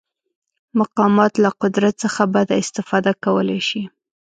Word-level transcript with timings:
مقامات 0.79 1.33
له 1.43 1.49
قدرت 1.61 1.95
څخه 2.03 2.23
بده 2.33 2.55
استفاده 2.63 3.11
کولی 3.23 3.59
شي. 3.69 3.83